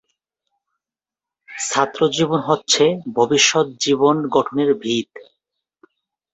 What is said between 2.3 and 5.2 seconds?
হচ্ছে ভবিষ্যত জীবন গঠনের ভিত।